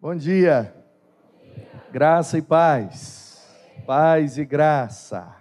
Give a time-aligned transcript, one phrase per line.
[0.00, 0.72] Bom dia.
[1.90, 3.44] Graça e paz.
[3.84, 5.34] Paz e graça.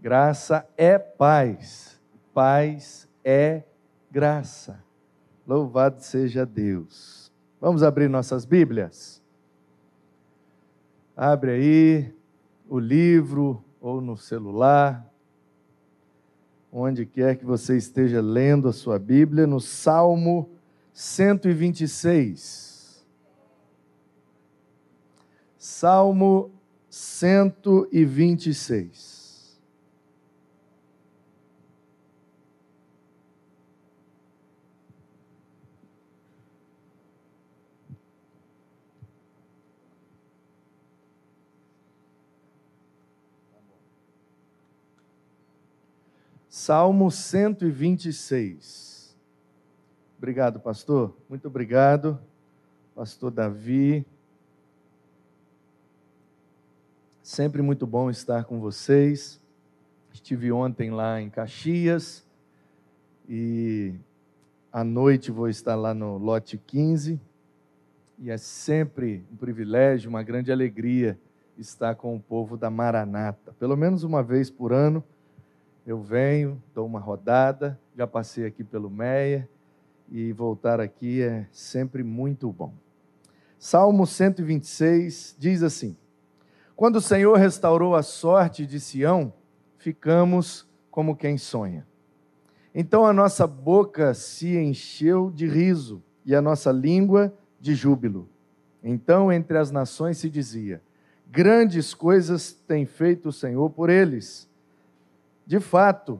[0.00, 2.00] Graça é paz.
[2.34, 3.62] Paz é
[4.10, 4.82] graça.
[5.46, 7.30] Louvado seja Deus.
[7.60, 9.22] Vamos abrir nossas Bíblias?
[11.16, 12.14] Abre aí
[12.68, 15.08] o livro ou no celular,
[16.72, 20.50] onde quer que você esteja lendo a sua Bíblia, no Salmo
[20.92, 22.69] 126.
[25.70, 26.50] Salmo
[26.90, 29.56] 126.
[46.48, 49.16] Salmo 126.
[50.18, 51.16] Obrigado, pastor.
[51.28, 52.18] Muito obrigado,
[52.94, 54.04] pastor Davi.
[57.30, 59.40] Sempre muito bom estar com vocês.
[60.12, 62.26] Estive ontem lá em Caxias
[63.28, 63.94] e
[64.72, 67.20] à noite vou estar lá no lote 15.
[68.18, 71.16] E é sempre um privilégio, uma grande alegria
[71.56, 73.52] estar com o povo da Maranata.
[73.60, 75.00] Pelo menos uma vez por ano
[75.86, 79.48] eu venho, dou uma rodada, já passei aqui pelo Meia
[80.10, 82.74] e voltar aqui é sempre muito bom.
[83.56, 85.96] Salmo 126 diz assim:
[86.80, 89.34] quando o Senhor restaurou a sorte de Sião,
[89.76, 91.86] ficamos como quem sonha.
[92.74, 98.26] Então a nossa boca se encheu de riso e a nossa língua de júbilo.
[98.82, 100.80] Então entre as nações se dizia:
[101.30, 104.48] Grandes coisas tem feito o Senhor por eles.
[105.46, 106.18] De fato,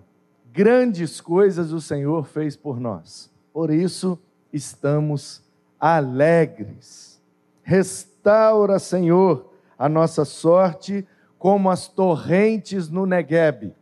[0.52, 3.32] grandes coisas o Senhor fez por nós.
[3.50, 4.18] Por isso
[4.52, 5.42] estamos
[5.80, 7.18] alegres.
[7.62, 9.49] Restaura, Senhor,
[9.80, 13.74] a nossa sorte como as torrentes no Neguebe.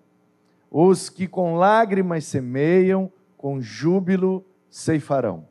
[0.70, 5.48] Os que com lágrimas semeiam, com júbilo ceifarão.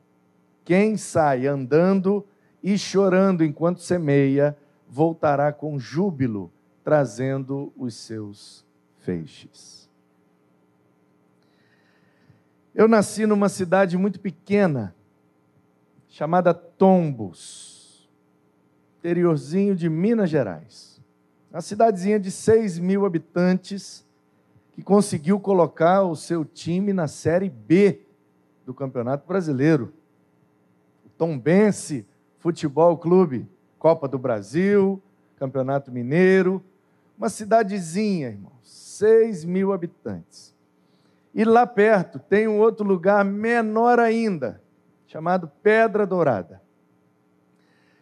[0.64, 2.26] Quem sai andando
[2.64, 4.58] e chorando enquanto semeia,
[4.88, 6.50] voltará com júbilo,
[6.82, 8.66] trazendo os seus
[9.00, 9.90] feixes.
[12.74, 14.96] Eu nasci numa cidade muito pequena,
[16.08, 17.77] chamada Tombos
[19.08, 21.02] interiorzinho de Minas Gerais.
[21.50, 24.06] Uma cidadezinha de 6 mil habitantes
[24.74, 28.02] que conseguiu colocar o seu time na Série B
[28.66, 29.94] do Campeonato Brasileiro.
[31.18, 32.06] Tombense
[32.38, 33.48] Futebol Clube,
[33.80, 35.02] Copa do Brasil,
[35.38, 36.62] Campeonato Mineiro.
[37.18, 40.54] Uma cidadezinha, irmãos, 6 mil habitantes.
[41.34, 44.62] E lá perto tem um outro lugar menor ainda,
[45.08, 46.67] chamado Pedra Dourada.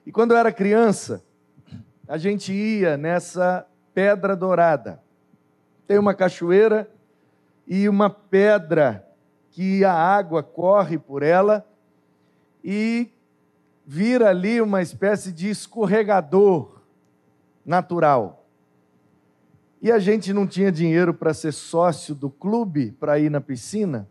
[0.06, 1.24] E quando eu era criança,
[2.08, 5.02] a gente ia nessa pedra dourada.
[5.88, 6.90] Tem uma cachoeira
[7.68, 9.08] e uma pedra
[9.52, 11.66] que a água corre por ela
[12.64, 13.10] e
[13.86, 16.82] vira ali uma espécie de escorregador
[17.66, 18.46] natural.
[19.82, 24.08] E a gente não tinha dinheiro para ser sócio do clube para ir na piscina.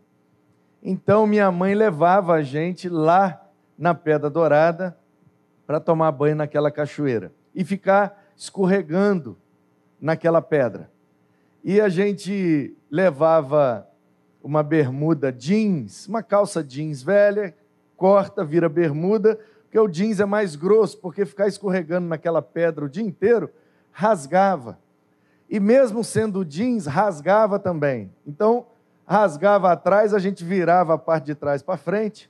[0.81, 3.41] Então minha mãe levava a gente lá
[3.77, 4.97] na Pedra Dourada
[5.65, 9.37] para tomar banho naquela cachoeira e ficar escorregando
[9.99, 10.89] naquela pedra.
[11.63, 13.87] E a gente levava
[14.43, 17.55] uma bermuda jeans, uma calça jeans velha,
[17.97, 22.89] corta, vira bermuda, porque o jeans é mais grosso, porque ficar escorregando naquela pedra o
[22.89, 23.49] dia inteiro
[23.91, 24.77] rasgava.
[25.49, 28.11] E mesmo sendo jeans, rasgava também.
[28.27, 28.67] Então,
[29.05, 32.29] rasgava atrás, a gente virava a parte de trás para frente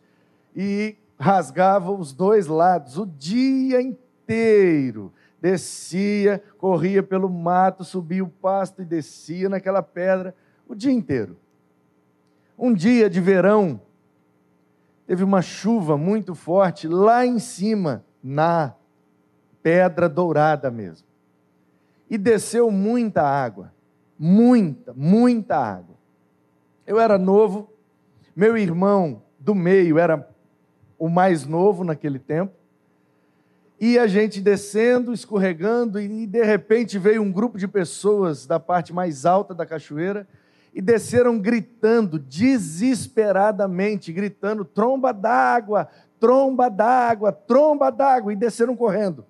[0.55, 5.13] e rasgava os dois lados o dia inteiro.
[5.41, 10.35] Descia, corria pelo mato, subia o pasto e descia naquela pedra
[10.67, 11.37] o dia inteiro.
[12.57, 13.81] Um dia de verão,
[15.05, 18.73] teve uma chuva muito forte lá em cima, na
[19.61, 21.07] pedra dourada mesmo.
[22.09, 23.73] E desceu muita água,
[24.17, 25.95] muita, muita água.
[26.87, 27.69] Eu era novo,
[28.35, 30.34] meu irmão do meio era
[30.97, 32.53] o mais novo naquele tempo.
[33.79, 38.93] E a gente descendo, escorregando, e de repente veio um grupo de pessoas da parte
[38.93, 40.27] mais alta da cachoeira
[40.73, 45.87] e desceram gritando, desesperadamente, gritando: tromba d'água,
[46.19, 49.25] tromba d'água, tromba d'água, e desceram correndo.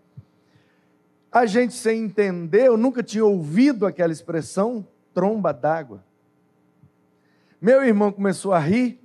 [1.32, 6.04] A gente, sem entender, eu nunca tinha ouvido aquela expressão, tromba d'água.
[7.62, 9.00] Meu irmão começou a rir,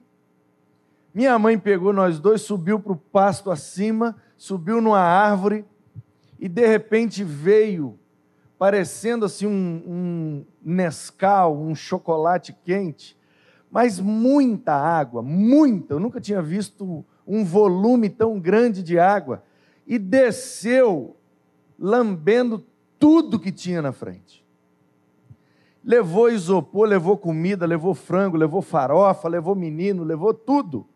[1.13, 5.65] minha mãe pegou nós dois, subiu para o pasto acima, subiu numa árvore
[6.39, 7.99] e de repente veio,
[8.59, 13.19] parecendo assim um, um Nescau, um chocolate quente,
[13.71, 15.95] mas muita água, muita.
[15.95, 19.45] Eu nunca tinha visto um volume tão grande de água.
[19.87, 21.17] E desceu,
[21.79, 22.65] lambendo
[22.99, 24.45] tudo que tinha na frente.
[25.83, 30.87] Levou isopor, levou comida, levou frango, levou farofa, levou menino, levou tudo.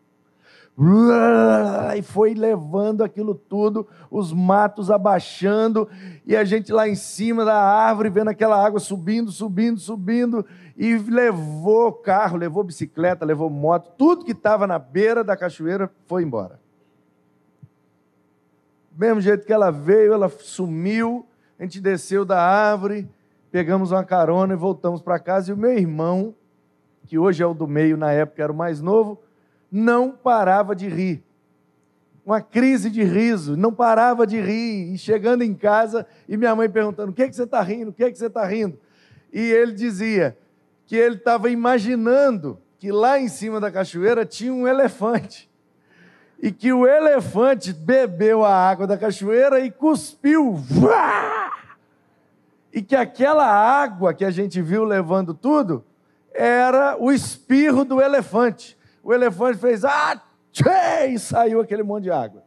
[0.77, 5.87] E foi levando aquilo tudo, os matos abaixando,
[6.25, 10.45] e a gente lá em cima da árvore, vendo aquela água subindo, subindo, subindo,
[10.75, 16.23] e levou carro, levou bicicleta, levou moto, tudo que estava na beira da cachoeira foi
[16.23, 16.59] embora.
[18.91, 21.25] Do mesmo jeito que ela veio, ela sumiu,
[21.57, 23.07] a gente desceu da árvore,
[23.49, 26.35] pegamos uma carona e voltamos para casa, e o meu irmão,
[27.05, 29.21] que hoje é o do meio, na época era o mais novo,
[29.71, 31.23] não parava de rir.
[32.25, 34.93] Uma crise de riso, não parava de rir.
[34.93, 37.91] E chegando em casa, e minha mãe perguntando: o que, é que você está rindo?
[37.91, 38.79] O que, é que você está rindo?
[39.31, 40.37] E ele dizia
[40.87, 45.49] que ele estava imaginando que lá em cima da cachoeira tinha um elefante.
[46.41, 50.61] E que o elefante bebeu a água da cachoeira e cuspiu.
[52.73, 55.83] E que aquela água que a gente viu levando tudo
[56.33, 60.19] era o espirro do elefante o elefante fez ah,
[60.51, 62.43] tchê, e saiu aquele monte de água.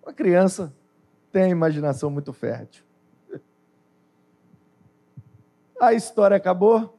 [0.00, 0.72] Uma criança
[1.32, 2.84] tem imaginação muito fértil.
[5.80, 6.96] A história acabou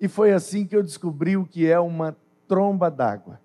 [0.00, 2.16] e foi assim que eu descobri o que é uma
[2.48, 3.38] tromba d'água.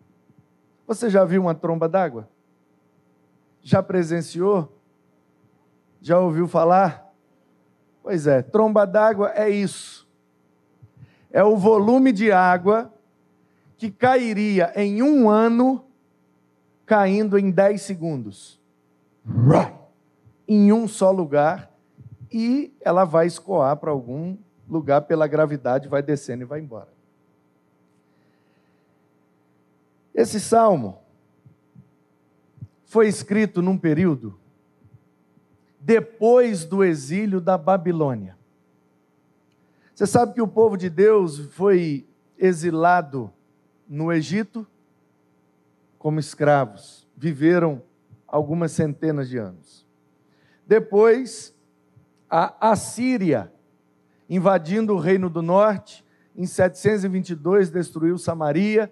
[0.87, 2.29] Você já viu uma tromba d'água?
[3.61, 4.73] Já presenciou?
[6.01, 7.13] Já ouviu falar?
[8.01, 10.07] Pois é, tromba d'água é isso.
[11.29, 12.91] É o volume de água
[13.81, 15.83] que cairia em um ano,
[16.85, 18.61] caindo em 10 segundos.
[20.47, 21.75] Em um só lugar,
[22.31, 24.37] e ela vai escoar para algum
[24.69, 26.89] lugar pela gravidade, vai descendo e vai embora.
[30.13, 30.99] Esse salmo
[32.85, 34.37] foi escrito num período
[35.79, 38.37] depois do exílio da Babilônia.
[39.95, 42.05] Você sabe que o povo de Deus foi
[42.37, 43.33] exilado
[43.91, 44.65] no Egito
[45.99, 47.05] como escravos.
[47.17, 47.83] Viveram
[48.25, 49.85] algumas centenas de anos.
[50.65, 51.53] Depois,
[52.29, 53.51] a Assíria,
[54.29, 58.89] invadindo o reino do norte, em 722 destruiu Samaria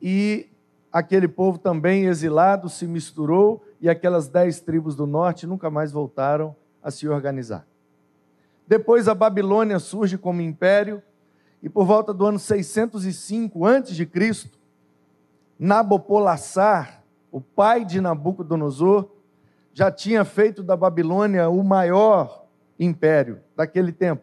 [0.00, 0.48] e
[0.90, 6.56] aquele povo também exilado se misturou e aquelas dez tribos do norte nunca mais voltaram
[6.82, 7.66] a se organizar.
[8.66, 11.02] Depois a Babilônia surge como império
[11.62, 14.50] e por volta do ano 605 a.C.,
[15.58, 17.02] Nabopolassar,
[17.32, 19.10] o pai de Nabucodonosor,
[19.72, 22.46] já tinha feito da Babilônia o maior
[22.78, 24.22] império daquele tempo.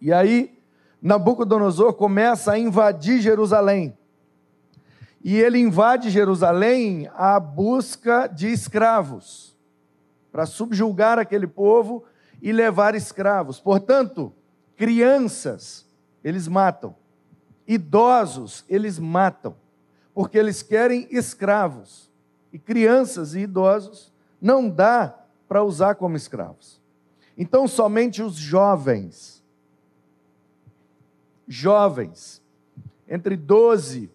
[0.00, 0.56] E aí,
[1.02, 3.96] Nabucodonosor começa a invadir Jerusalém.
[5.22, 9.56] E ele invade Jerusalém à busca de escravos,
[10.30, 12.04] para subjugar aquele povo
[12.40, 13.58] e levar escravos.
[13.58, 14.32] Portanto,
[14.76, 15.83] crianças
[16.24, 16.96] eles matam.
[17.68, 19.54] Idosos, eles matam,
[20.14, 22.10] porque eles querem escravos.
[22.52, 25.14] E crianças e idosos não dá
[25.46, 26.80] para usar como escravos.
[27.36, 29.42] Então, somente os jovens,
[31.46, 32.42] jovens,
[33.08, 34.10] entre 12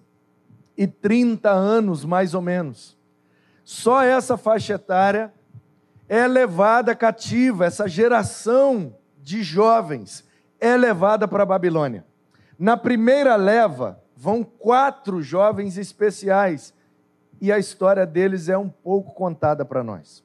[0.78, 2.98] e 30 anos mais ou menos,
[3.64, 5.34] só essa faixa etária
[6.08, 10.24] é levada cativa, essa geração de jovens
[10.60, 12.06] é levada para a Babilônia.
[12.60, 16.74] Na primeira leva, vão quatro jovens especiais,
[17.40, 20.22] e a história deles é um pouco contada para nós.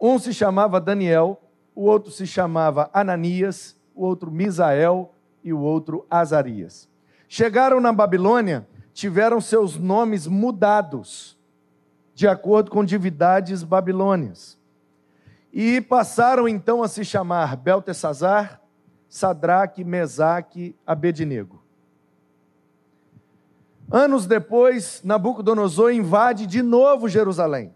[0.00, 1.40] Um se chamava Daniel,
[1.76, 5.14] o outro se chamava Ananias, o outro Misael
[5.44, 6.88] e o outro Azarias.
[7.28, 11.38] Chegaram na Babilônia, tiveram seus nomes mudados,
[12.16, 14.58] de acordo com divindades babilônias.
[15.52, 18.60] E passaram então a se chamar Beltesazar,
[19.14, 21.62] Sadraque, Mesaque, Abednego.
[23.88, 27.72] Anos depois, Nabucodonosor invade de novo Jerusalém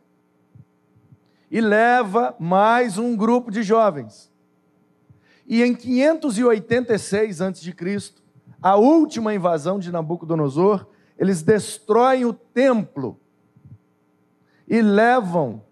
[1.48, 4.32] e leva mais um grupo de jovens.
[5.46, 7.74] E em 586 a.C.,
[8.60, 13.16] a última invasão de Nabucodonosor, eles destroem o templo
[14.66, 15.62] e levam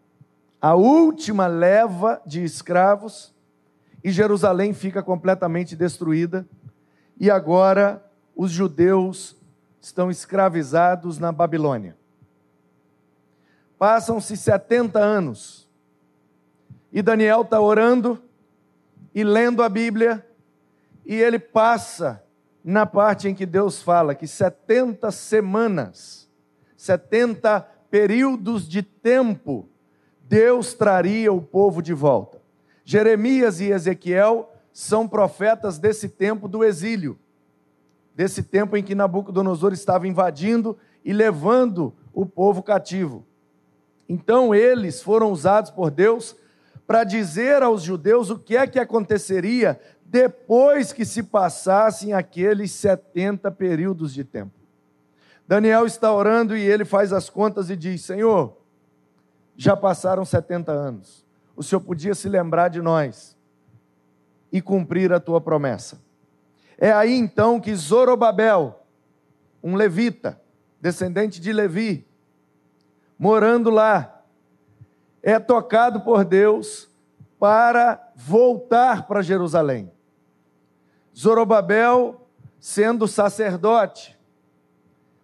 [0.63, 3.35] a última leva de escravos
[4.07, 6.47] e Jerusalém fica completamente destruída,
[7.19, 8.01] e agora
[8.37, 9.37] os judeus
[9.81, 11.97] estão escravizados na Babilônia.
[13.77, 15.69] Passam-se 70 anos.
[16.93, 18.23] E Daniel está orando
[19.13, 20.25] e lendo a Bíblia,
[21.05, 22.23] e ele passa
[22.63, 26.31] na parte em que Deus fala que 70 semanas,
[26.77, 27.61] 70
[27.91, 29.69] períodos de tempo,
[30.23, 32.36] Deus traria o povo de volta.
[32.89, 37.19] Jeremias e Ezequiel são profetas desse tempo do exílio,
[38.15, 43.27] desse tempo em que Nabucodonosor estava invadindo e levando o povo cativo.
[44.09, 46.37] Então eles foram usados por Deus
[46.87, 53.51] para dizer aos judeus o que é que aconteceria depois que se passassem aqueles 70
[53.51, 54.53] períodos de tempo.
[55.49, 58.57] Daniel está orando e ele faz as contas e diz: Senhor,
[59.57, 61.26] já passaram 70 anos,
[61.57, 63.37] o Senhor podia se lembrar de nós
[64.53, 65.99] e cumprir a tua promessa.
[66.79, 68.87] É aí então que Zorobabel,
[69.63, 70.41] um levita,
[70.81, 72.07] descendente de Levi,
[73.19, 74.23] morando lá,
[75.23, 76.89] é tocado por Deus
[77.39, 79.91] para voltar para Jerusalém.
[81.17, 82.29] Zorobabel,
[82.61, 84.17] sendo sacerdote,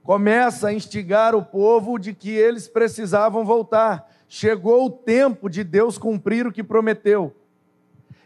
[0.03, 4.12] começa a instigar o povo de que eles precisavam voltar.
[4.35, 7.37] Chegou o tempo de Deus cumprir o que prometeu.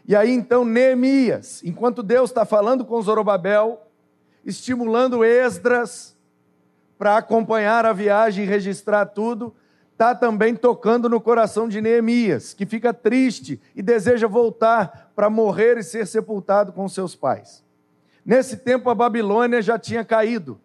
[0.05, 3.85] E aí então Neemias, enquanto Deus está falando com Zorobabel,
[4.45, 6.15] estimulando Esdras
[6.97, 9.53] para acompanhar a viagem e registrar tudo,
[9.91, 15.77] está também tocando no coração de Neemias, que fica triste e deseja voltar para morrer
[15.77, 17.65] e ser sepultado com seus pais.
[18.25, 20.57] Nesse tempo, a Babilônia já tinha caído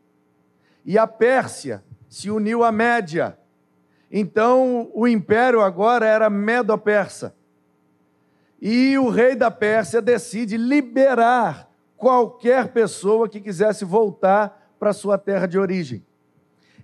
[0.85, 3.37] e a Pérsia se uniu à Média.
[4.14, 7.35] Então, o império agora era Medo-Persa.
[8.61, 15.47] E o rei da Pérsia decide liberar qualquer pessoa que quisesse voltar para sua terra
[15.47, 16.04] de origem.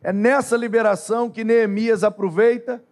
[0.02, 2.82] É nessa liberação que Neemias aproveita,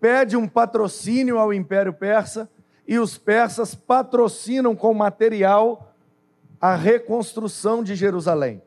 [0.00, 2.50] pede um patrocínio ao Império Persa
[2.88, 5.94] e os persas patrocinam com material
[6.60, 8.60] a reconstrução de Jerusalém.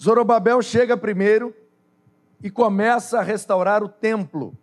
[0.00, 1.54] Zorobabel chega primeiro
[2.42, 4.54] e começa a restaurar o templo.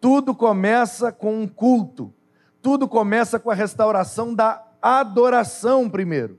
[0.00, 2.12] Tudo começa com um culto.
[2.60, 6.38] Tudo começa com a restauração da adoração primeiro.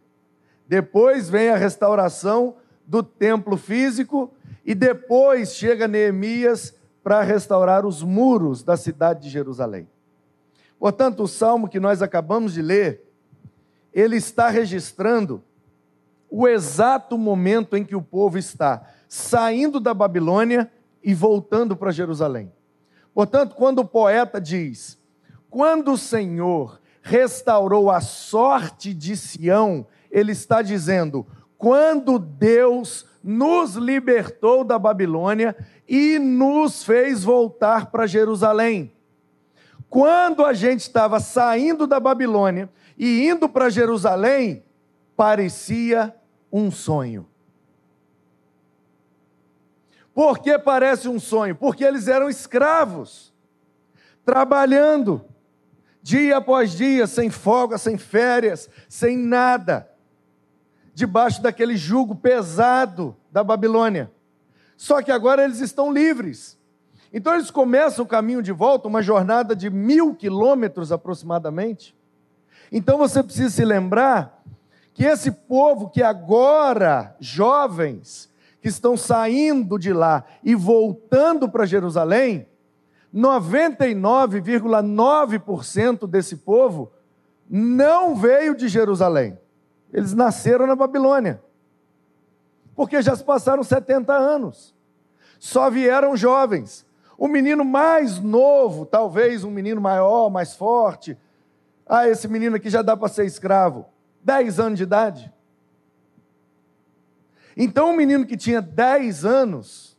[0.67, 4.31] Depois vem a restauração do templo físico
[4.63, 9.87] e depois chega Neemias para restaurar os muros da cidade de Jerusalém.
[10.79, 13.01] Portanto, o salmo que nós acabamos de ler,
[13.93, 15.43] ele está registrando
[16.29, 20.69] o exato momento em que o povo está saindo da Babilônia
[21.01, 22.51] e voltando para Jerusalém.
[23.13, 24.99] Portanto, quando o poeta diz:
[25.49, 31.25] Quando o Senhor restaurou a sorte de Sião, ele está dizendo:
[31.57, 35.55] quando Deus nos libertou da Babilônia
[35.87, 38.91] e nos fez voltar para Jerusalém.
[39.89, 44.63] Quando a gente estava saindo da Babilônia e indo para Jerusalém,
[45.15, 46.13] parecia
[46.51, 47.25] um sonho.
[50.15, 51.53] Por que parece um sonho?
[51.53, 53.33] Porque eles eram escravos,
[54.23, 55.25] trabalhando
[56.01, 59.91] dia após dia, sem folga, sem férias, sem nada
[60.93, 64.09] debaixo daquele jugo pesado da Babilônia.
[64.77, 66.57] Só que agora eles estão livres.
[67.11, 71.93] Então eles começam o caminho de volta, uma jornada de mil quilômetros aproximadamente.
[72.71, 74.41] Então você precisa se lembrar
[74.93, 78.33] que esse povo que agora, jovens,
[78.65, 82.47] que estão saindo de lá e voltando para Jerusalém,
[83.13, 86.91] 99,9% desse povo
[87.47, 89.37] não veio de Jerusalém.
[89.93, 91.43] Eles nasceram na Babilônia.
[92.75, 94.73] Porque já se passaram 70 anos.
[95.37, 96.87] Só vieram jovens.
[97.19, 101.15] O menino mais novo, talvez um menino maior, mais forte.
[101.85, 103.85] Ah, esse menino aqui já dá para ser escravo.
[104.23, 105.31] 10 anos de idade.
[107.55, 109.97] Então, um menino que tinha 10 anos,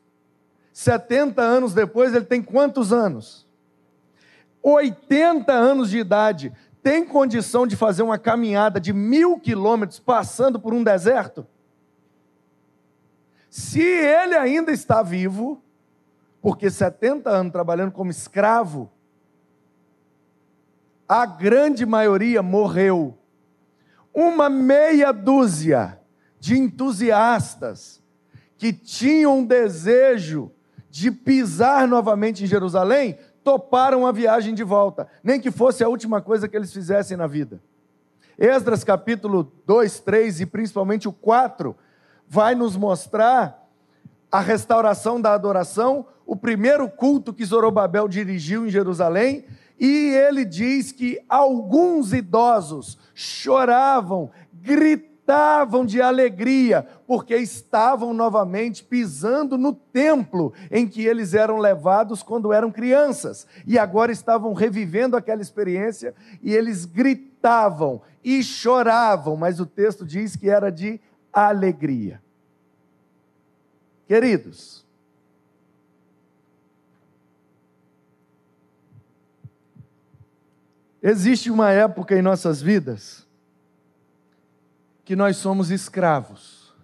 [0.72, 3.46] 70 anos depois, ele tem quantos anos?
[4.62, 10.74] 80 anos de idade tem condição de fazer uma caminhada de mil quilômetros passando por
[10.74, 11.46] um deserto?
[13.48, 15.62] Se ele ainda está vivo,
[16.42, 18.90] porque 70 anos trabalhando como escravo,
[21.08, 23.16] a grande maioria morreu.
[24.12, 25.98] Uma meia dúzia
[26.38, 28.02] de entusiastas
[28.56, 30.50] que tinham um desejo
[30.90, 36.20] de pisar novamente em Jerusalém toparam a viagem de volta, nem que fosse a última
[36.20, 37.60] coisa que eles fizessem na vida.
[38.38, 41.76] Esdras capítulo 2, 3 e principalmente o 4
[42.28, 43.68] vai nos mostrar
[44.32, 49.44] a restauração da adoração, o primeiro culto que Zorobabel dirigiu em Jerusalém,
[49.78, 55.15] e ele diz que alguns idosos choravam, gritavam
[55.84, 62.70] de alegria, porque estavam novamente pisando no templo em que eles eram levados quando eram
[62.70, 70.06] crianças, e agora estavam revivendo aquela experiência e eles gritavam e choravam, mas o texto
[70.06, 71.00] diz que era de
[71.32, 72.22] alegria.
[74.06, 74.84] Queridos,
[81.02, 83.25] existe uma época em nossas vidas
[85.06, 86.74] que nós somos escravos.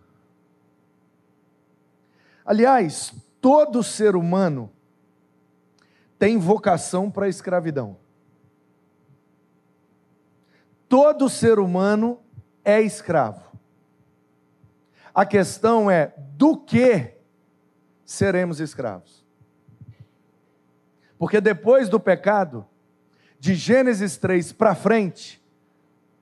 [2.45, 4.71] Aliás, todo ser humano
[6.21, 7.97] tem vocação para a escravidão.
[10.89, 12.21] Todo ser humano
[12.65, 13.43] é escravo.
[15.13, 17.17] A questão é do que
[18.05, 19.27] seremos escravos.
[21.19, 22.65] Porque depois do pecado,
[23.41, 25.43] de Gênesis 3 para frente,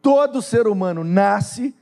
[0.01, 1.77] todo ser humano nasce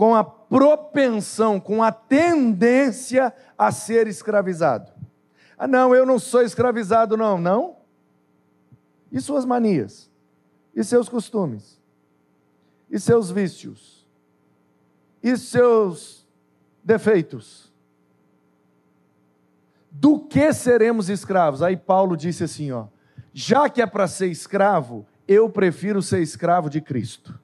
[0.00, 4.90] com a propensão, com a tendência a ser escravizado.
[5.58, 7.36] Ah, não, eu não sou escravizado, não.
[7.36, 7.76] Não?
[9.12, 10.10] E suas manias?
[10.74, 11.80] E seus costumes?
[12.90, 14.06] e seus vícios
[15.22, 16.26] e seus
[16.82, 17.70] defeitos.
[19.90, 21.62] Do que seremos escravos?
[21.62, 22.86] Aí Paulo disse assim, ó:
[23.32, 27.39] Já que é para ser escravo, eu prefiro ser escravo de Cristo.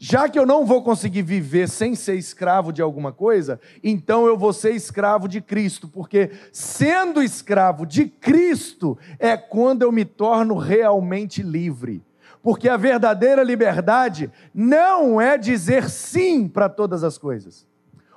[0.00, 4.38] Já que eu não vou conseguir viver sem ser escravo de alguma coisa, então eu
[4.38, 10.56] vou ser escravo de Cristo, porque sendo escravo de Cristo é quando eu me torno
[10.56, 12.00] realmente livre.
[12.40, 17.66] Porque a verdadeira liberdade não é dizer sim para todas as coisas.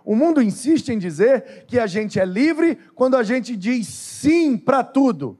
[0.05, 4.55] O mundo insiste em dizer que a gente é livre quando a gente diz sim
[4.55, 5.35] para tudo.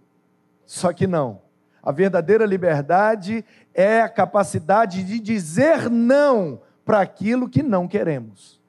[0.66, 1.42] Só que não.
[1.84, 8.62] A verdadeira liberdade é a capacidade de dizer não para aquilo que não queremos.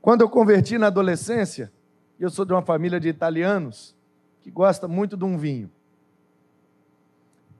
[0.00, 1.72] Quando eu converti na adolescência,
[2.18, 3.94] eu sou de uma família de italianos
[4.42, 5.70] que gosta muito de um vinho.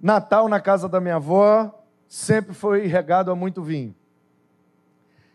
[0.01, 3.95] Natal na casa da minha avó sempre foi regado a muito vinho.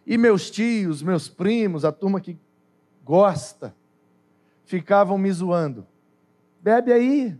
[0.05, 2.37] E meus tios, meus primos, a turma que
[3.03, 3.73] gosta,
[4.65, 5.85] ficavam me zoando.
[6.61, 7.37] Bebe aí,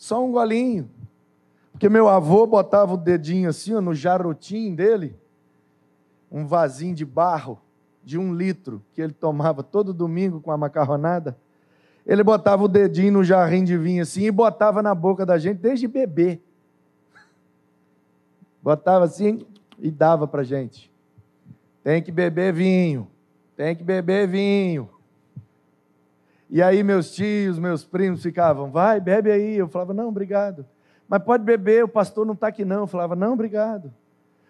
[0.00, 0.90] só um golinho.
[1.72, 5.14] Porque meu avô botava o dedinho assim ó, no jarotim dele,
[6.32, 7.60] um vasinho de barro
[8.02, 11.36] de um litro que ele tomava todo domingo com a macarronada.
[12.06, 15.58] Ele botava o dedinho no jarrinho de vinho assim e botava na boca da gente
[15.58, 16.40] desde bebê.
[18.62, 19.46] Botava assim
[19.78, 20.90] e dava para gente.
[21.84, 23.06] Tem que beber vinho,
[23.54, 24.88] tem que beber vinho.
[26.50, 29.56] E aí meus tios, meus primos ficavam, vai, bebe aí.
[29.56, 30.66] Eu falava, não, obrigado.
[31.08, 32.80] Mas pode beber, o pastor não está aqui não.
[32.80, 33.94] Eu falava, não, obrigado.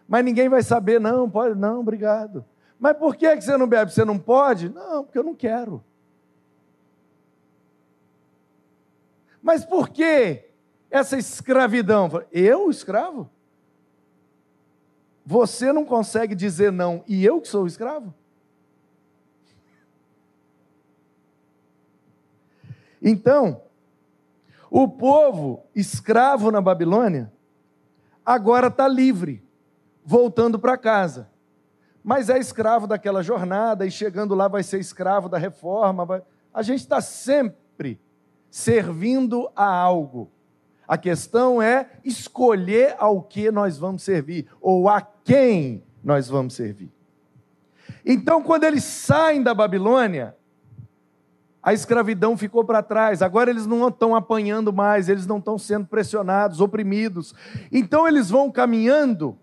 [0.08, 2.44] Mas ninguém vai saber, não, pode, não, obrigado.
[2.78, 3.92] Mas por que você não bebe?
[3.92, 4.70] Você não pode?
[4.70, 5.84] Não, porque eu não quero.
[9.42, 10.46] Mas por que
[10.90, 12.10] essa escravidão?
[12.32, 13.30] Eu, escravo?
[15.24, 18.12] Você não consegue dizer não e eu que sou escravo?
[23.02, 23.62] Então,
[24.70, 27.32] o povo escravo na Babilônia
[28.24, 29.42] agora está livre,
[30.04, 31.28] voltando para casa.
[32.02, 36.04] Mas é escravo daquela jornada e chegando lá vai ser escravo da reforma.
[36.04, 36.22] Vai...
[36.52, 38.00] A gente está sempre
[38.50, 40.30] servindo a algo.
[40.86, 46.90] A questão é escolher ao que nós vamos servir, ou a quem nós vamos servir.
[48.04, 50.36] Então, quando eles saem da Babilônia,
[51.62, 53.22] a escravidão ficou para trás.
[53.22, 57.34] Agora eles não estão apanhando mais, eles não estão sendo pressionados, oprimidos.
[57.70, 59.36] Então eles vão caminhando,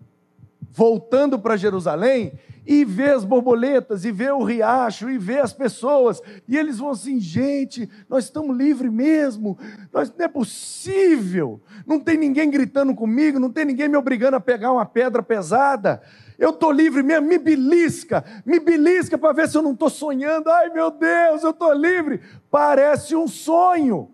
[0.72, 2.32] voltando para Jerusalém,
[2.70, 6.90] e vê as borboletas, e vê o riacho, e vê as pessoas, e eles vão
[6.90, 9.58] assim: gente, nós estamos livres mesmo,
[9.90, 14.40] nós, não é possível, não tem ninguém gritando comigo, não tem ninguém me obrigando a
[14.40, 16.02] pegar uma pedra pesada.
[16.38, 20.50] Eu estou livre mesmo, me belisca, me belisca para ver se eu não estou sonhando.
[20.50, 22.20] Ai meu Deus, eu estou livre.
[22.50, 24.10] Parece um sonho.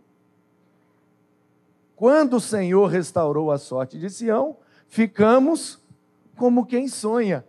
[1.96, 4.56] Quando o Senhor restaurou a sorte de Sião,
[4.88, 5.83] ficamos
[6.36, 7.44] como quem sonha.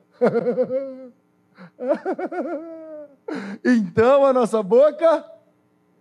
[3.63, 5.25] então a nossa boca,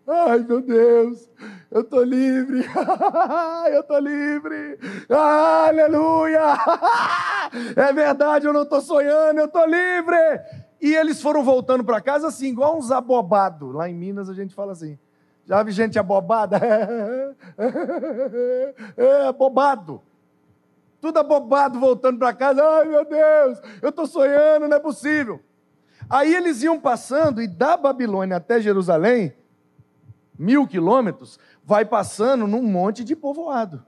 [0.06, 1.30] ai meu Deus,
[1.70, 2.64] eu estou livre,
[3.72, 6.40] eu estou livre, aleluia,
[7.76, 10.16] é verdade, eu não estou sonhando, eu estou livre.
[10.80, 13.74] E eles foram voltando para casa assim, igual uns abobados.
[13.74, 14.98] Lá em Minas a gente fala assim.
[15.46, 16.60] Já vi gente abobada?
[18.96, 20.02] É, abobado.
[21.04, 22.64] Tudo abobado voltando para casa.
[22.64, 25.38] Ai, meu Deus, eu estou sonhando, não é possível.
[26.08, 29.34] Aí eles iam passando, e da Babilônia até Jerusalém,
[30.38, 33.84] mil quilômetros, vai passando num monte de povoado.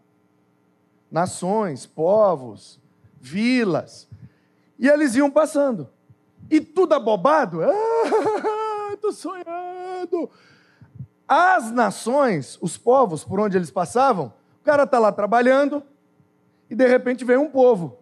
[1.11, 2.79] Nações, povos,
[3.19, 4.07] vilas.
[4.79, 5.89] E eles iam passando.
[6.51, 7.61] E tudo abobado.
[8.89, 10.31] Ah, estou sonhando.
[11.27, 15.83] As nações, os povos por onde eles passavam, o cara está lá trabalhando
[16.69, 17.99] e de repente vem um povo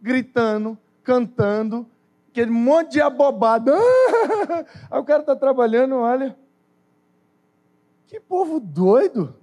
[0.00, 1.86] gritando, cantando,
[2.30, 3.72] aquele monte de abobado.
[4.90, 6.36] Aí o cara está trabalhando, olha.
[8.06, 9.34] Que povo doido.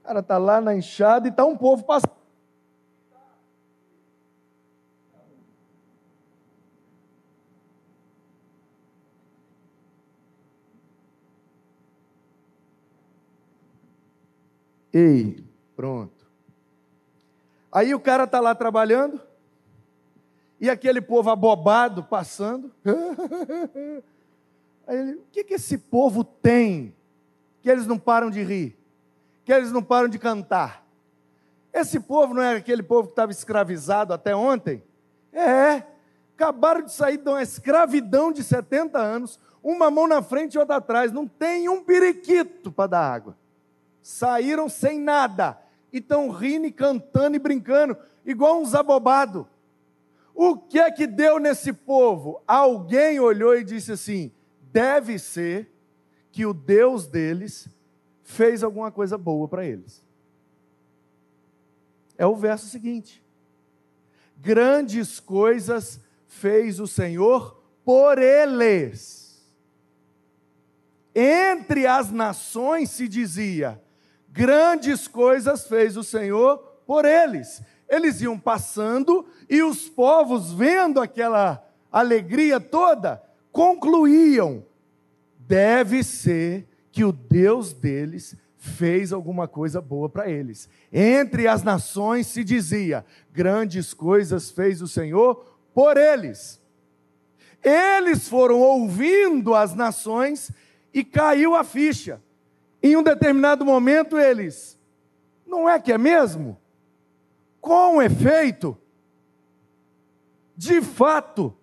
[0.00, 2.22] O cara está lá na enxada e está um povo passando.
[14.92, 15.42] Ei,
[15.74, 16.21] pronto.
[17.72, 19.20] Aí o cara está lá trabalhando,
[20.60, 22.70] e aquele povo abobado passando.
[24.86, 26.94] Aí ele, o que, que esse povo tem
[27.60, 28.76] que eles não param de rir?
[29.44, 30.84] Que eles não param de cantar?
[31.72, 34.82] Esse povo não é aquele povo que estava escravizado até ontem?
[35.32, 35.82] É,
[36.34, 40.76] acabaram de sair de uma escravidão de 70 anos, uma mão na frente e outra
[40.76, 43.36] atrás, não tem um periquito para dar água
[44.02, 45.58] saíram sem nada
[45.92, 49.44] e estão rindo e cantando e brincando, igual uns abobados.
[50.34, 52.42] O que é que deu nesse povo?
[52.46, 54.32] Alguém olhou e disse assim:
[54.72, 55.70] deve ser
[56.30, 57.68] que o Deus deles
[58.22, 60.02] fez alguma coisa boa para eles.
[62.16, 63.22] É o verso seguinte:
[64.38, 69.22] Grandes coisas fez o Senhor por eles.
[71.14, 73.81] Entre as nações se dizia:
[74.32, 77.62] Grandes coisas fez o Senhor por eles.
[77.86, 84.64] Eles iam passando e os povos, vendo aquela alegria toda, concluíam:
[85.38, 90.68] deve ser que o Deus deles fez alguma coisa boa para eles.
[90.90, 96.58] Entre as nações se dizia: grandes coisas fez o Senhor por eles.
[97.62, 100.50] Eles foram ouvindo as nações
[100.94, 102.20] e caiu a ficha.
[102.82, 104.76] Em um determinado momento eles,
[105.46, 106.60] não é que é mesmo?
[107.60, 108.76] Com efeito,
[110.56, 111.56] de fato,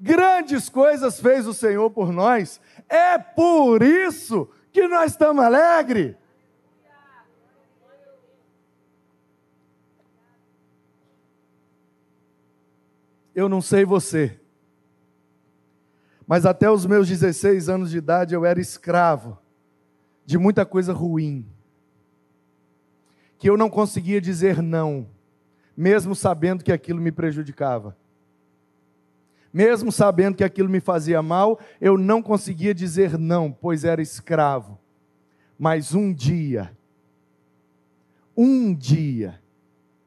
[0.00, 6.14] grandes coisas fez o Senhor por nós, é por isso que nós estamos alegres.
[13.34, 14.38] Eu não sei você,
[16.24, 19.42] mas até os meus 16 anos de idade eu era escravo
[20.24, 21.46] de muita coisa ruim,
[23.38, 25.06] que eu não conseguia dizer não,
[25.76, 27.96] mesmo sabendo que aquilo me prejudicava.
[29.52, 34.78] Mesmo sabendo que aquilo me fazia mal, eu não conseguia dizer não, pois era escravo.
[35.58, 36.76] Mas um dia,
[38.36, 39.40] um dia,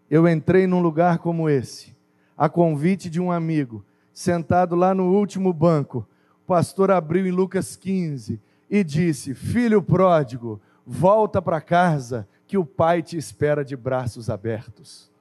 [0.09, 1.95] eu entrei num lugar como esse,
[2.37, 6.07] a convite de um amigo, sentado lá no último banco.
[6.43, 12.65] O pastor abriu em Lucas 15 e disse: Filho pródigo, volta para casa, que o
[12.65, 15.11] pai te espera de braços abertos.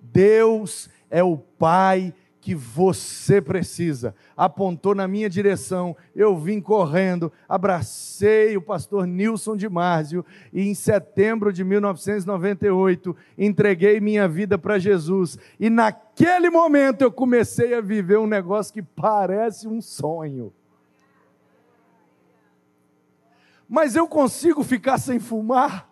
[0.00, 2.12] Deus é o pai
[2.46, 4.14] que você precisa.
[4.36, 10.72] Apontou na minha direção, eu vim correndo, abracei o pastor Nilson de Márzio e em
[10.72, 15.36] setembro de 1998 entreguei minha vida para Jesus.
[15.58, 20.52] E naquele momento eu comecei a viver um negócio que parece um sonho.
[23.68, 25.90] Mas eu consigo ficar sem fumar?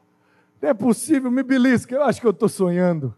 [0.60, 3.14] Não é possível, me belisca, eu acho que eu estou sonhando.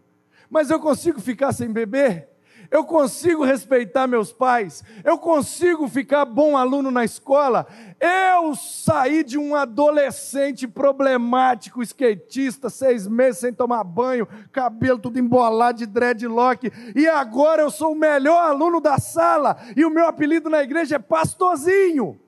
[0.49, 2.29] Mas eu consigo ficar sem beber?
[2.69, 4.83] Eu consigo respeitar meus pais?
[5.03, 7.65] Eu consigo ficar bom aluno na escola?
[7.99, 15.77] Eu saí de um adolescente problemático, skatista, seis meses sem tomar banho, cabelo tudo embolado
[15.77, 20.49] de dreadlock, e agora eu sou o melhor aluno da sala, e o meu apelido
[20.49, 22.19] na igreja é Pastorzinho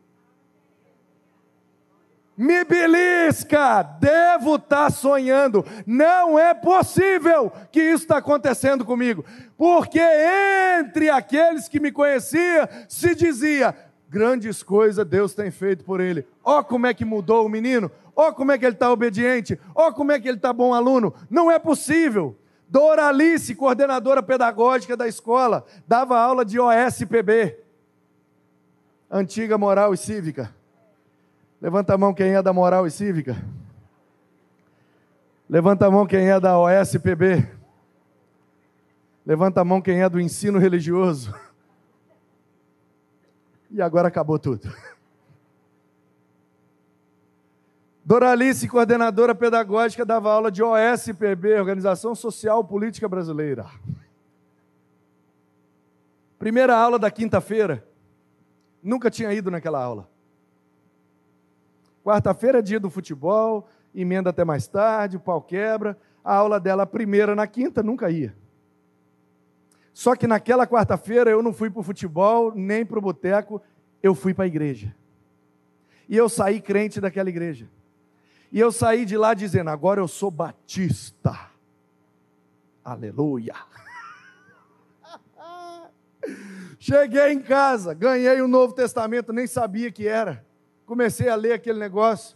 [2.39, 5.65] me belisca, devo estar tá sonhando.
[5.85, 9.25] Não é possível que isso está acontecendo comigo,
[9.57, 9.99] porque
[10.79, 13.75] entre aqueles que me conheciam se dizia:
[14.07, 16.25] grandes coisas Deus tem feito por ele.
[16.41, 18.89] Ó, oh, como é que mudou o menino, ó, oh, como é que ele está
[18.89, 21.13] obediente, ó, oh, como é que ele está bom aluno.
[21.29, 22.37] Não é possível.
[22.69, 27.57] Doralice, coordenadora pedagógica da escola, dava aula de OSPB.
[29.11, 30.57] Antiga moral e cívica.
[31.61, 33.35] Levanta a mão quem é da moral e cívica.
[35.49, 37.47] Levanta a mão quem é da OSPB.
[39.25, 41.33] Levanta a mão quem é do ensino religioso.
[43.69, 44.71] E agora acabou tudo.
[48.05, 53.69] Doralice, coordenadora pedagógica, dava aula de OSPB, Organização Social Política Brasileira.
[56.39, 57.85] Primeira aula da quinta-feira.
[58.81, 60.09] Nunca tinha ido naquela aula.
[62.09, 65.95] Quarta-feira é dia do futebol, emenda até mais tarde, o pau quebra.
[66.23, 68.35] A aula dela, primeira na quinta, nunca ia.
[69.93, 73.61] Só que naquela quarta-feira eu não fui para o futebol, nem para o boteco,
[74.01, 74.95] eu fui para a igreja.
[76.07, 77.69] E eu saí crente daquela igreja.
[78.51, 81.51] E eu saí de lá dizendo: agora eu sou batista.
[82.83, 83.53] Aleluia.
[86.79, 90.48] Cheguei em casa, ganhei o Novo Testamento, nem sabia que era.
[90.89, 92.35] Comecei a ler aquele negócio,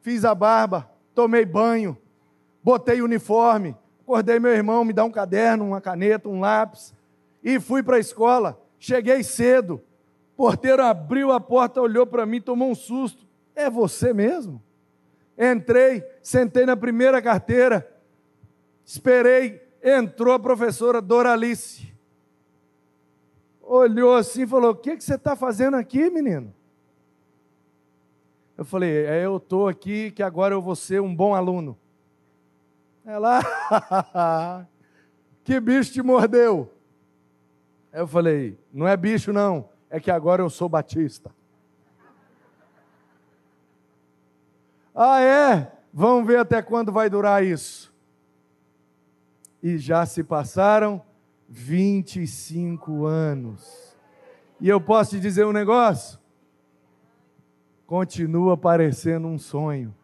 [0.00, 1.96] fiz a barba, tomei banho,
[2.60, 6.92] botei uniforme, acordei meu irmão, me dá um caderno, uma caneta, um lápis,
[7.40, 8.60] e fui para a escola.
[8.80, 9.74] Cheguei cedo,
[10.32, 13.24] o porteiro abriu a porta, olhou para mim, tomou um susto.
[13.54, 14.60] É você mesmo?
[15.38, 17.88] Entrei, sentei na primeira carteira,
[18.84, 21.94] esperei, entrou a professora Doralice.
[23.62, 26.57] Olhou assim e falou: O que, que você está fazendo aqui, menino?
[28.58, 31.78] Eu falei: é, Eu estou aqui que agora eu vou ser um bom aluno.
[33.06, 33.40] Ela,
[35.44, 36.74] que bicho te mordeu?
[37.92, 41.30] Eu falei: Não é bicho, não, é que agora eu sou batista.
[44.92, 45.72] Ah, é?
[45.94, 47.94] Vamos ver até quando vai durar isso.
[49.62, 51.00] E já se passaram
[51.48, 53.96] 25 anos.
[54.60, 56.18] E eu posso te dizer um negócio?
[57.88, 59.94] Continua parecendo um sonho.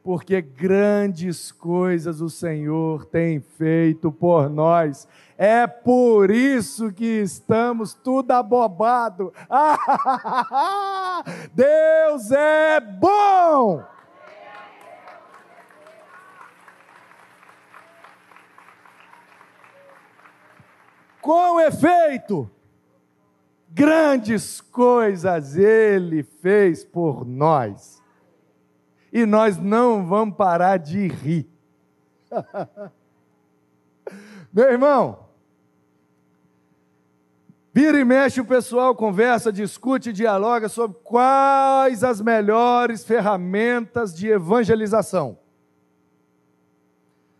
[0.00, 5.08] Porque grandes coisas o Senhor tem feito por nós.
[5.36, 9.32] É por isso que estamos tudo abobado.
[11.52, 13.82] Deus é bom.
[21.20, 22.48] Com efeito,
[23.78, 28.02] grandes coisas ele fez por nós.
[29.12, 31.48] E nós não vamos parar de rir.
[34.52, 35.28] Meu irmão,
[37.70, 45.38] Vira e mexe, o pessoal conversa, discute, dialoga sobre quais as melhores ferramentas de evangelização.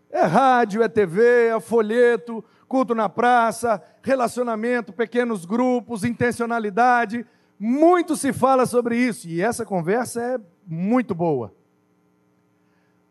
[0.09, 7.27] É rádio, é TV, é folheto, culto na praça, relacionamento, pequenos grupos, intencionalidade.
[7.59, 11.53] Muito se fala sobre isso e essa conversa é muito boa.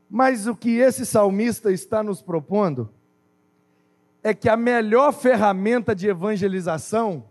[0.09, 2.89] Mas o que esse salmista está nos propondo
[4.23, 7.25] é que a melhor ferramenta de evangelização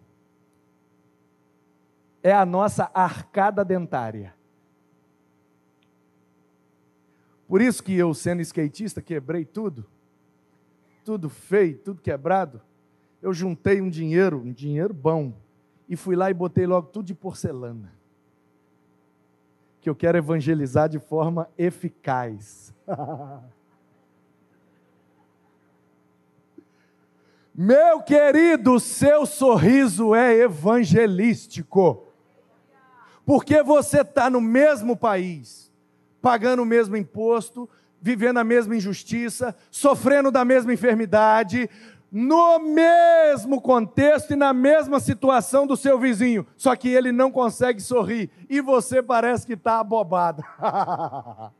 [2.22, 4.34] é a nossa arcada dentária.
[7.48, 9.86] Por isso que eu, sendo skatista, quebrei tudo,
[11.06, 12.60] tudo feio, tudo quebrado.
[13.22, 15.32] Eu juntei um dinheiro, um dinheiro bom,
[15.88, 17.94] e fui lá e botei logo tudo de porcelana.
[19.80, 22.74] Que eu quero evangelizar de forma eficaz.
[27.54, 32.02] Meu querido, seu sorriso é evangelístico.
[33.24, 35.72] Porque você está no mesmo país,
[36.20, 41.68] pagando o mesmo imposto, vivendo a mesma injustiça, sofrendo da mesma enfermidade,
[42.10, 47.80] no mesmo contexto e na mesma situação do seu vizinho, só que ele não consegue
[47.80, 50.42] sorrir e você parece que está abobado.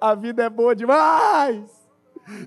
[0.00, 1.84] a vida é boa demais!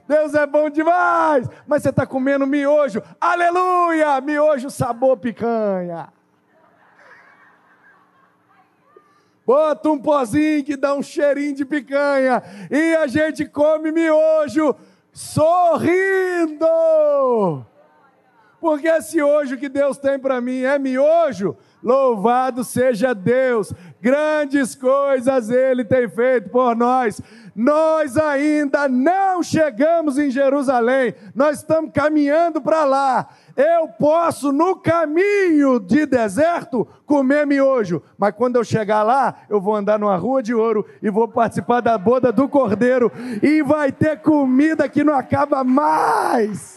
[0.08, 6.12] Deus é bom demais, mas você está comendo miojo, aleluia, miojo sabor picanha.
[9.48, 14.76] Bota um pozinho que dá um cheirinho de picanha e a gente come miojo
[15.14, 16.68] sorrindo.
[18.60, 25.50] Porque esse hoje que Deus tem para mim é miojo, louvado seja Deus, grandes coisas
[25.50, 27.22] Ele tem feito por nós
[27.58, 33.30] nós ainda não chegamos em Jerusalém, nós estamos caminhando para lá.
[33.58, 39.76] Eu posso, no caminho de deserto, comer miojo, mas quando eu chegar lá, eu vou
[39.76, 44.20] andar numa rua de ouro e vou participar da boda do cordeiro, e vai ter
[44.20, 46.77] comida que não acaba mais.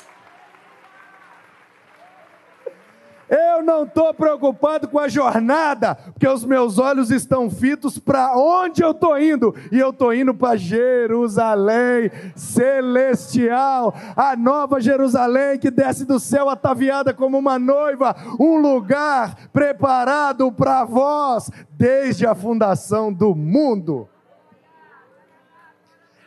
[3.30, 8.82] Eu não estou preocupado com a jornada, porque os meus olhos estão fitos para onde
[8.82, 9.54] eu estou indo.
[9.70, 17.14] E eu estou indo para Jerusalém celestial, a nova Jerusalém que desce do céu ataviada
[17.14, 24.08] como uma noiva, um lugar preparado para vós desde a fundação do mundo.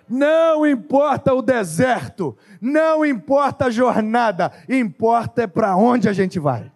[0.08, 6.72] Não importa o deserto, não importa a jornada, importa é para onde a gente vai.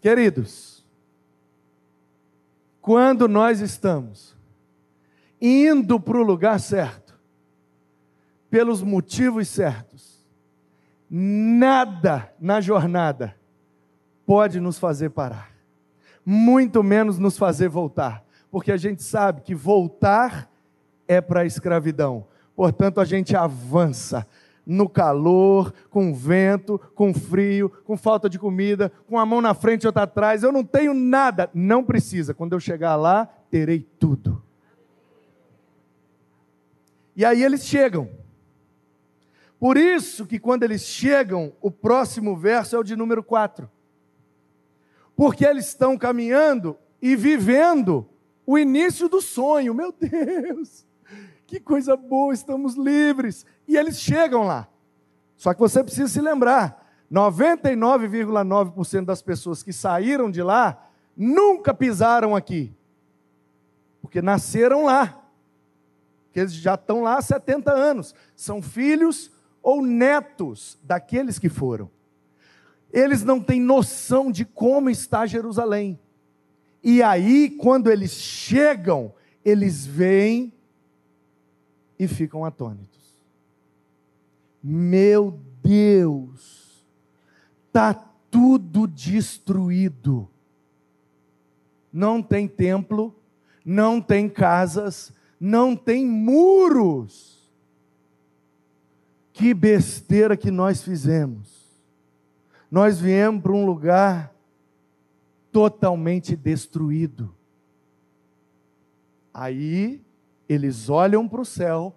[0.00, 0.82] Queridos,
[2.80, 4.34] quando nós estamos
[5.40, 7.18] indo para o lugar certo,
[8.48, 10.24] pelos motivos certos,
[11.08, 13.36] nada na jornada
[14.24, 15.50] pode nos fazer parar,
[16.24, 20.50] muito menos nos fazer voltar, porque a gente sabe que voltar
[21.06, 24.26] é para a escravidão, portanto a gente avança,
[24.66, 29.84] no calor, com vento, com frio, com falta de comida, com a mão na frente
[29.84, 30.42] e outra atrás.
[30.42, 31.50] Eu não tenho nada.
[31.54, 32.34] Não precisa.
[32.34, 34.42] Quando eu chegar lá, terei tudo.
[37.16, 38.08] E aí eles chegam.
[39.58, 43.70] Por isso que quando eles chegam, o próximo verso é o de número 4.
[45.14, 48.08] Porque eles estão caminhando e vivendo
[48.46, 49.74] o início do sonho.
[49.74, 50.86] Meu Deus!
[51.50, 53.44] Que coisa boa, estamos livres.
[53.66, 54.68] E eles chegam lá.
[55.36, 62.36] Só que você precisa se lembrar: 99,9% das pessoas que saíram de lá nunca pisaram
[62.36, 62.72] aqui.
[64.00, 65.20] Porque nasceram lá.
[66.26, 68.14] Porque eles já estão lá há 70 anos.
[68.36, 71.90] São filhos ou netos daqueles que foram.
[72.92, 75.98] Eles não têm noção de como está Jerusalém.
[76.80, 79.12] E aí, quando eles chegam,
[79.44, 80.52] eles veem
[82.00, 83.22] e ficam atônitos.
[84.62, 86.82] Meu Deus,
[87.66, 87.92] está
[88.30, 90.26] tudo destruído.
[91.92, 93.14] Não tem templo,
[93.62, 97.52] não tem casas, não tem muros.
[99.34, 101.68] Que besteira que nós fizemos.
[102.70, 104.34] Nós viemos para um lugar
[105.52, 107.34] totalmente destruído.
[109.34, 110.00] Aí
[110.52, 111.94] eles olham para o céu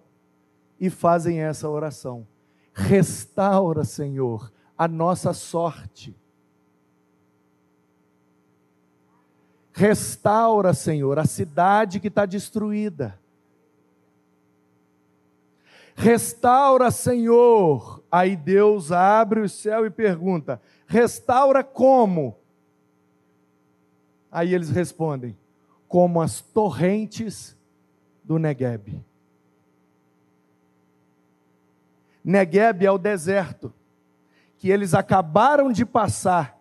[0.78, 2.24] e fazem essa oração:
[2.72, 6.16] Restaura, Senhor, a nossa sorte.
[9.72, 13.18] Restaura, Senhor, a cidade que está destruída.
[15.96, 18.04] Restaura, Senhor.
[18.10, 22.38] Aí Deus abre o céu e pergunta: Restaura como?
[24.30, 25.36] Aí eles respondem:
[25.88, 27.56] Como as torrentes
[28.24, 29.04] do Negueb.
[32.24, 33.72] Negueb é o deserto
[34.56, 36.58] que eles acabaram de passar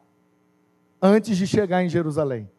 [1.01, 2.49] antes de chegar em Jerusalém.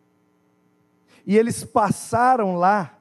[1.27, 2.99] E eles passaram lá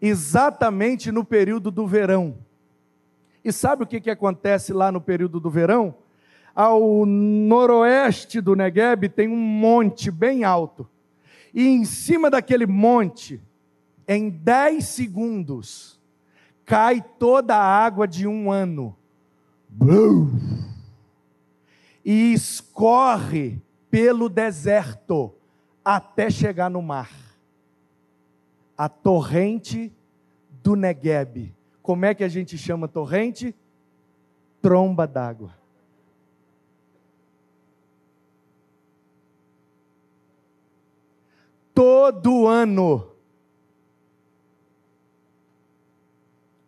[0.00, 2.38] exatamente no período do verão.
[3.44, 5.96] E sabe o que, que acontece lá no período do verão?
[6.54, 10.88] Ao noroeste do Negueb tem um monte bem alto.
[11.52, 13.40] E em cima daquele monte
[14.06, 16.00] em 10 segundos,
[16.64, 18.96] cai toda a água de um ano.
[22.04, 25.34] E escorre pelo deserto
[25.84, 27.10] até chegar no mar.
[28.78, 29.92] A torrente
[30.62, 31.54] do Negueb.
[31.82, 33.54] Como é que a gente chama torrente?
[34.60, 35.54] Tromba d'água.
[41.74, 43.15] Todo ano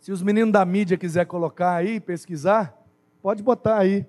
[0.08, 2.74] Se os meninos da mídia quiser colocar aí, pesquisar,
[3.20, 4.06] pode botar aí.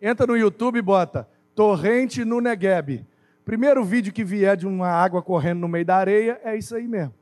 [0.00, 3.06] Entra no YouTube e bota torrente no Negueb.
[3.44, 6.88] Primeiro vídeo que vier de uma água correndo no meio da areia, é isso aí
[6.88, 7.12] mesmo.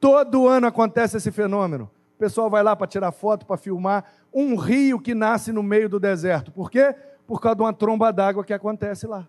[0.00, 1.90] Todo ano acontece esse fenômeno.
[2.14, 5.90] O pessoal vai lá para tirar foto, para filmar um rio que nasce no meio
[5.90, 6.50] do deserto.
[6.50, 6.94] Por quê?
[7.26, 9.28] Por causa de uma tromba d'água que acontece lá.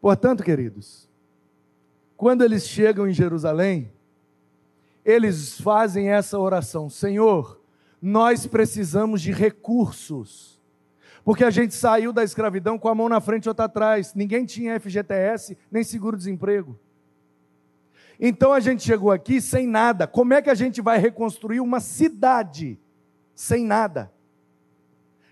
[0.00, 1.08] Portanto, queridos,
[2.16, 3.92] quando eles chegam em Jerusalém,
[5.04, 7.60] eles fazem essa oração: Senhor,
[8.00, 10.56] nós precisamos de recursos.
[11.24, 14.14] Porque a gente saiu da escravidão com a mão na frente e outra atrás.
[14.14, 16.78] Ninguém tinha FGTS, nem seguro-desemprego.
[18.18, 20.06] Então a gente chegou aqui sem nada.
[20.06, 22.78] Como é que a gente vai reconstruir uma cidade
[23.34, 24.10] sem nada?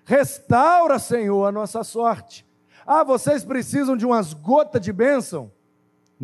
[0.05, 2.45] Restaura, Senhor, a nossa sorte.
[2.87, 5.51] Ah, vocês precisam de umas gotas de bênção?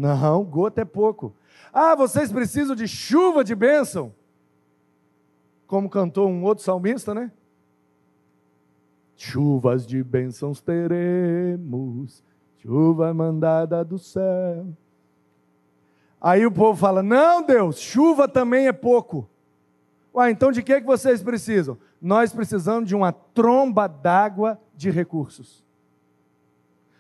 [0.01, 1.35] Não, gota é pouco.
[1.73, 4.13] Ah, vocês precisam de chuva de bênção?
[5.71, 7.31] como cantou um outro salmista, né?
[9.15, 12.25] Chuvas de bênçãos teremos,
[12.59, 14.67] chuva mandada do céu.
[16.21, 19.31] Aí o povo fala: Não, Deus, chuva também é pouco.
[20.13, 21.79] Ué, então de que, que vocês precisam?
[22.03, 25.65] Nós precisamos de uma tromba d'água de recursos.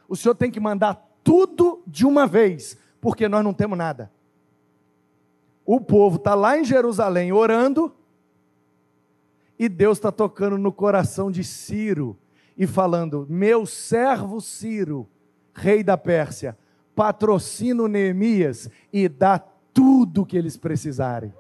[0.09, 4.11] O Senhor tem que mandar tudo de uma vez, porque nós não temos nada.
[5.64, 7.94] O povo está lá em Jerusalém orando,
[9.59, 12.18] e Deus está tocando no coração de Ciro
[12.57, 15.09] e falando: Meu servo Ciro,
[15.55, 16.57] rei da Pérsia,
[16.94, 19.38] patrocina Neemias e dá
[19.72, 21.32] tudo o que eles precisarem.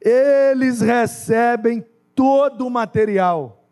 [0.00, 1.84] Eles recebem
[2.14, 3.63] todo o material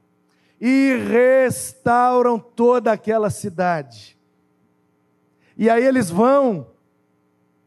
[0.64, 4.16] e restauram toda aquela cidade.
[5.56, 6.68] E aí eles vão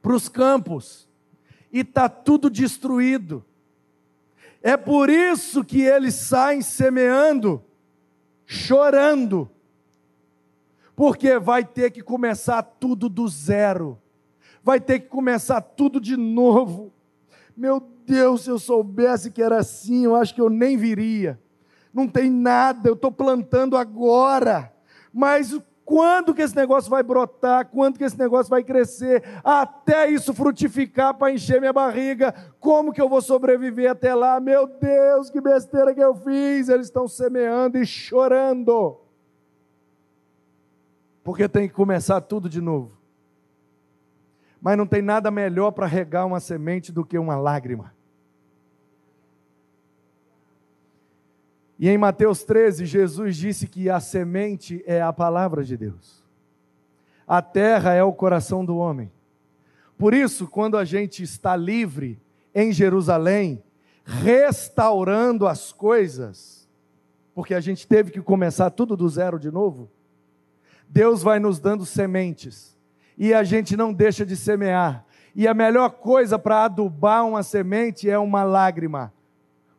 [0.02, 1.06] para os campos
[1.74, 3.44] e está tudo destruído.
[4.64, 7.62] É por isso que eles saem semeando,
[8.46, 9.52] chorando,
[10.96, 14.02] porque vai ter que começar tudo do zero,
[14.64, 16.94] vai ter que começar tudo de novo.
[17.58, 21.38] Meu Deus, se eu soubesse que era assim, eu acho que eu nem viria.
[21.96, 24.70] Não tem nada, eu estou plantando agora,
[25.14, 27.68] mas quando que esse negócio vai brotar?
[27.68, 29.24] Quando que esse negócio vai crescer?
[29.42, 32.34] Até isso frutificar para encher minha barriga.
[32.60, 34.42] Como que eu vou sobreviver até lá?
[34.42, 36.68] Meu Deus, que besteira que eu fiz!
[36.68, 39.00] Eles estão semeando e chorando.
[41.24, 42.92] Porque tem que começar tudo de novo.
[44.60, 47.95] Mas não tem nada melhor para regar uma semente do que uma lágrima.
[51.78, 56.24] E em Mateus 13, Jesus disse que a semente é a palavra de Deus.
[57.28, 59.12] A terra é o coração do homem.
[59.98, 62.20] Por isso, quando a gente está livre
[62.54, 63.64] em Jerusalém,
[64.04, 66.68] restaurando as coisas,
[67.34, 69.90] porque a gente teve que começar tudo do zero de novo,
[70.88, 72.78] Deus vai nos dando sementes
[73.18, 75.06] e a gente não deixa de semear.
[75.36, 79.12] E a melhor coisa para adubar uma semente é uma lágrima.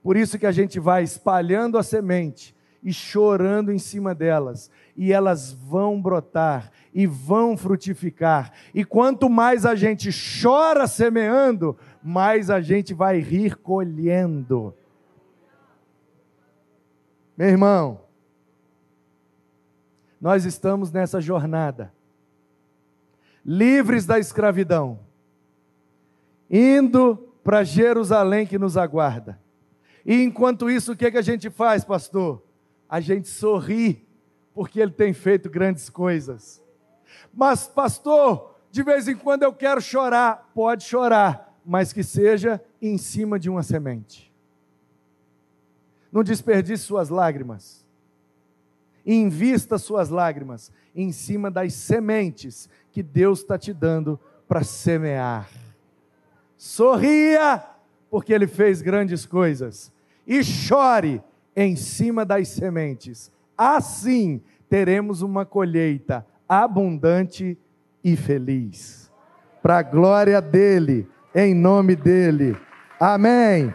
[0.07, 5.13] Por isso que a gente vai espalhando a semente e chorando em cima delas, e
[5.13, 8.53] elas vão brotar e vão frutificar.
[8.73, 14.73] E quanto mais a gente chora semeando, mais a gente vai rir colhendo.
[17.37, 18.03] Meu irmão,
[20.21, 21.93] nós estamos nessa jornada,
[23.45, 25.01] livres da escravidão,
[26.49, 29.45] indo para Jerusalém que nos aguarda.
[30.07, 32.41] E enquanto isso, o que, é que a gente faz, pastor?
[32.89, 34.07] A gente sorri,
[34.55, 36.63] porque ele tem feito grandes coisas.
[37.35, 40.53] Mas, pastor, de vez em quando eu quero chorar.
[40.55, 44.33] Pode chorar, mas que seja em cima de uma semente.
[46.13, 47.85] Não desperdice suas lágrimas.
[49.05, 55.51] Invista suas lágrimas em cima das sementes que Deus está te dando para semear.
[56.57, 57.65] Sorria,
[58.09, 59.93] porque Ele fez grandes coisas
[60.27, 61.23] e chore
[61.55, 63.31] em cima das sementes.
[63.57, 67.57] Assim teremos uma colheita abundante
[68.03, 69.11] e feliz.
[69.63, 72.57] Para a glória dele, em nome dele.
[73.01, 73.73] Amém.